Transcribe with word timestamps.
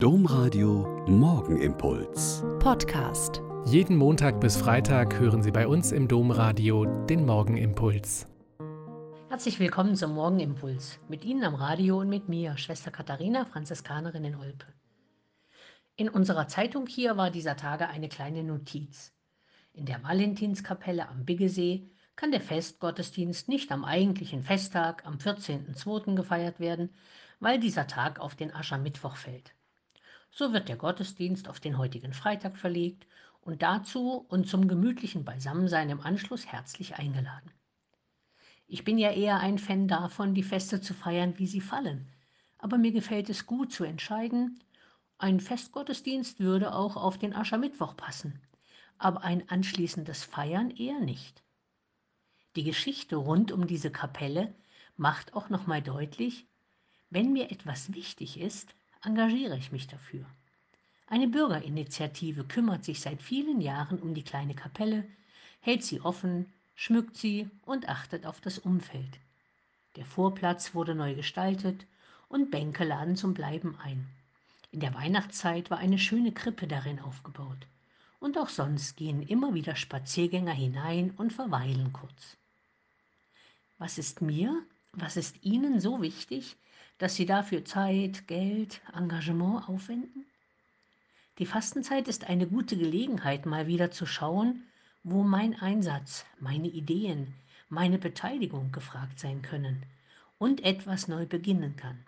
Domradio 0.00 1.04
Morgenimpuls. 1.08 2.44
Podcast. 2.60 3.42
Jeden 3.64 3.96
Montag 3.96 4.40
bis 4.40 4.56
Freitag 4.56 5.18
hören 5.18 5.42
Sie 5.42 5.50
bei 5.50 5.66
uns 5.66 5.90
im 5.90 6.06
Domradio 6.06 6.84
den 7.06 7.26
Morgenimpuls. 7.26 8.28
Herzlich 9.28 9.58
willkommen 9.58 9.96
zum 9.96 10.14
Morgenimpuls. 10.14 11.00
Mit 11.08 11.24
Ihnen 11.24 11.42
am 11.42 11.56
Radio 11.56 11.98
und 11.98 12.08
mit 12.08 12.28
mir, 12.28 12.56
Schwester 12.58 12.92
Katharina, 12.92 13.44
Franziskanerin 13.44 14.24
in 14.24 14.36
Olpe. 14.36 14.66
In 15.96 16.08
unserer 16.08 16.46
Zeitung 16.46 16.86
hier 16.86 17.16
war 17.16 17.32
dieser 17.32 17.56
Tage 17.56 17.88
eine 17.88 18.08
kleine 18.08 18.44
Notiz. 18.44 19.12
In 19.72 19.84
der 19.84 20.04
Valentinskapelle 20.04 21.08
am 21.08 21.24
Biggesee 21.24 21.90
kann 22.14 22.30
der 22.30 22.40
Festgottesdienst 22.40 23.48
nicht 23.48 23.72
am 23.72 23.84
eigentlichen 23.84 24.44
Festtag 24.44 25.04
am 25.04 25.16
14.02. 25.16 26.14
gefeiert 26.14 26.60
werden, 26.60 26.94
weil 27.40 27.58
dieser 27.58 27.88
Tag 27.88 28.20
auf 28.20 28.36
den 28.36 28.54
Aschermittwoch 28.54 29.16
fällt. 29.16 29.57
So 30.30 30.52
wird 30.52 30.68
der 30.68 30.76
Gottesdienst 30.76 31.48
auf 31.48 31.60
den 31.60 31.78
heutigen 31.78 32.12
Freitag 32.12 32.56
verlegt 32.56 33.06
und 33.40 33.62
dazu 33.62 34.26
und 34.28 34.48
zum 34.48 34.68
gemütlichen 34.68 35.24
Beisammensein 35.24 35.90
im 35.90 36.00
Anschluss 36.00 36.46
herzlich 36.46 36.96
eingeladen. 36.96 37.50
Ich 38.66 38.84
bin 38.84 38.98
ja 38.98 39.10
eher 39.10 39.40
ein 39.40 39.58
Fan 39.58 39.88
davon, 39.88 40.34
die 40.34 40.42
Feste 40.42 40.80
zu 40.80 40.92
feiern, 40.92 41.38
wie 41.38 41.46
sie 41.46 41.62
fallen, 41.62 42.06
aber 42.58 42.76
mir 42.76 42.92
gefällt 42.92 43.30
es 43.30 43.46
gut 43.46 43.72
zu 43.72 43.84
entscheiden, 43.84 44.62
ein 45.20 45.40
Festgottesdienst 45.40 46.38
würde 46.38 46.74
auch 46.74 46.96
auf 46.96 47.18
den 47.18 47.34
Aschermittwoch 47.34 47.96
passen, 47.96 48.40
aber 48.98 49.24
ein 49.24 49.48
anschließendes 49.48 50.22
Feiern 50.22 50.70
eher 50.70 51.00
nicht. 51.00 51.42
Die 52.54 52.64
Geschichte 52.64 53.16
rund 53.16 53.50
um 53.50 53.66
diese 53.66 53.90
Kapelle 53.90 54.54
macht 54.96 55.34
auch 55.34 55.48
nochmal 55.48 55.82
deutlich, 55.82 56.46
wenn 57.10 57.32
mir 57.32 57.50
etwas 57.50 57.94
wichtig 57.94 58.38
ist, 58.38 58.74
engagiere 59.02 59.56
ich 59.56 59.72
mich 59.72 59.86
dafür. 59.86 60.24
Eine 61.06 61.28
Bürgerinitiative 61.28 62.44
kümmert 62.44 62.84
sich 62.84 63.00
seit 63.00 63.22
vielen 63.22 63.60
Jahren 63.60 63.98
um 63.98 64.14
die 64.14 64.22
kleine 64.22 64.54
Kapelle, 64.54 65.04
hält 65.60 65.82
sie 65.82 66.00
offen, 66.00 66.52
schmückt 66.74 67.16
sie 67.16 67.48
und 67.64 67.88
achtet 67.88 68.26
auf 68.26 68.40
das 68.40 68.58
Umfeld. 68.58 69.18
Der 69.96 70.04
Vorplatz 70.04 70.74
wurde 70.74 70.94
neu 70.94 71.14
gestaltet 71.14 71.86
und 72.28 72.50
Bänke 72.50 72.84
laden 72.84 73.16
zum 73.16 73.34
Bleiben 73.34 73.76
ein. 73.82 74.06
In 74.70 74.80
der 74.80 74.94
Weihnachtszeit 74.94 75.70
war 75.70 75.78
eine 75.78 75.98
schöne 75.98 76.32
Krippe 76.32 76.66
darin 76.66 77.00
aufgebaut. 77.00 77.66
Und 78.20 78.36
auch 78.36 78.48
sonst 78.48 78.96
gehen 78.96 79.22
immer 79.22 79.54
wieder 79.54 79.76
Spaziergänger 79.76 80.52
hinein 80.52 81.12
und 81.16 81.32
verweilen 81.32 81.92
kurz. 81.92 82.36
Was 83.78 83.96
ist 83.96 84.20
mir, 84.20 84.62
was 84.92 85.16
ist 85.16 85.42
Ihnen 85.44 85.80
so 85.80 86.02
wichtig, 86.02 86.56
dass 86.98 87.14
sie 87.14 87.26
dafür 87.26 87.64
Zeit, 87.64 88.26
Geld, 88.26 88.80
Engagement 88.94 89.68
aufwenden? 89.68 90.26
Die 91.38 91.46
Fastenzeit 91.46 92.08
ist 92.08 92.28
eine 92.28 92.46
gute 92.46 92.76
Gelegenheit, 92.76 93.46
mal 93.46 93.68
wieder 93.68 93.90
zu 93.90 94.06
schauen, 94.06 94.64
wo 95.04 95.22
mein 95.22 95.54
Einsatz, 95.54 96.26
meine 96.40 96.68
Ideen, 96.68 97.34
meine 97.68 97.98
Beteiligung 97.98 98.72
gefragt 98.72 99.20
sein 99.20 99.42
können 99.42 99.84
und 100.38 100.64
etwas 100.64 101.06
neu 101.06 101.26
beginnen 101.26 101.76
kann. 101.76 101.98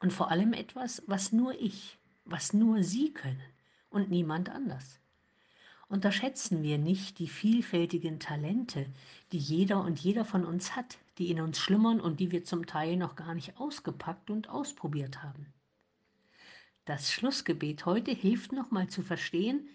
Und 0.00 0.12
vor 0.12 0.30
allem 0.30 0.52
etwas, 0.52 1.02
was 1.06 1.32
nur 1.32 1.52
ich, 1.60 1.98
was 2.24 2.52
nur 2.52 2.82
Sie 2.82 3.12
können 3.12 3.42
und 3.90 4.10
niemand 4.10 4.48
anders. 4.48 4.98
Unterschätzen 5.92 6.62
wir 6.62 6.78
nicht 6.78 7.18
die 7.18 7.28
vielfältigen 7.28 8.18
Talente, 8.18 8.86
die 9.30 9.36
jeder 9.36 9.84
und 9.84 10.00
jeder 10.00 10.24
von 10.24 10.46
uns 10.46 10.74
hat, 10.74 10.96
die 11.18 11.30
in 11.30 11.38
uns 11.38 11.58
schlummern 11.58 12.00
und 12.00 12.18
die 12.18 12.30
wir 12.30 12.44
zum 12.44 12.64
Teil 12.64 12.96
noch 12.96 13.14
gar 13.14 13.34
nicht 13.34 13.58
ausgepackt 13.58 14.30
und 14.30 14.48
ausprobiert 14.48 15.22
haben. 15.22 15.52
Das 16.86 17.12
Schlussgebet 17.12 17.84
heute 17.84 18.10
hilft 18.10 18.52
nochmal 18.52 18.86
zu 18.86 19.02
verstehen, 19.02 19.68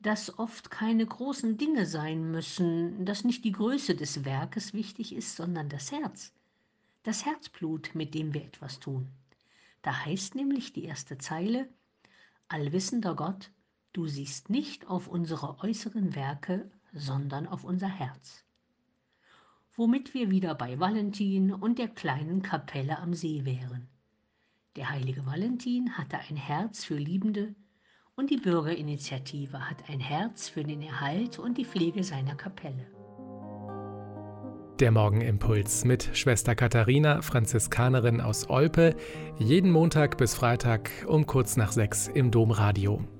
dass 0.00 0.38
oft 0.38 0.70
keine 0.70 1.04
großen 1.04 1.58
Dinge 1.58 1.84
sein 1.84 2.30
müssen, 2.30 3.04
dass 3.04 3.24
nicht 3.24 3.44
die 3.44 3.52
Größe 3.52 3.94
des 3.94 4.24
Werkes 4.24 4.72
wichtig 4.72 5.14
ist, 5.14 5.36
sondern 5.36 5.68
das 5.68 5.92
Herz, 5.92 6.32
das 7.02 7.26
Herzblut, 7.26 7.90
mit 7.94 8.14
dem 8.14 8.32
wir 8.32 8.42
etwas 8.42 8.80
tun. 8.80 9.06
Da 9.82 10.06
heißt 10.06 10.34
nämlich 10.34 10.72
die 10.72 10.84
erste 10.84 11.18
Zeile, 11.18 11.68
Allwissender 12.48 13.14
Gott, 13.14 13.50
Du 13.92 14.06
siehst 14.06 14.50
nicht 14.50 14.86
auf 14.88 15.08
unsere 15.08 15.58
äußeren 15.60 16.14
Werke, 16.14 16.70
sondern 16.92 17.46
auf 17.46 17.64
unser 17.64 17.88
Herz. 17.88 18.44
Womit 19.74 20.14
wir 20.14 20.30
wieder 20.30 20.54
bei 20.54 20.78
Valentin 20.78 21.52
und 21.52 21.78
der 21.78 21.88
kleinen 21.88 22.42
Kapelle 22.42 22.98
am 22.98 23.14
See 23.14 23.44
wären. 23.44 23.88
Der 24.76 24.90
heilige 24.90 25.24
Valentin 25.24 25.96
hatte 25.96 26.18
ein 26.18 26.36
Herz 26.36 26.84
für 26.84 26.96
Liebende 26.96 27.54
und 28.14 28.30
die 28.30 28.36
Bürgerinitiative 28.36 29.68
hat 29.68 29.88
ein 29.88 30.00
Herz 30.00 30.48
für 30.48 30.64
den 30.64 30.82
Erhalt 30.82 31.38
und 31.38 31.56
die 31.56 31.64
Pflege 31.64 32.02
seiner 32.02 32.34
Kapelle. 32.34 32.86
Der 34.80 34.92
Morgenimpuls 34.92 35.84
mit 35.84 36.10
Schwester 36.12 36.54
Katharina, 36.54 37.22
Franziskanerin 37.22 38.20
aus 38.20 38.48
Olpe, 38.48 38.94
jeden 39.38 39.72
Montag 39.72 40.18
bis 40.18 40.34
Freitag 40.34 40.90
um 41.08 41.26
kurz 41.26 41.56
nach 41.56 41.72
sechs 41.72 42.06
im 42.06 42.30
Domradio. 42.30 43.02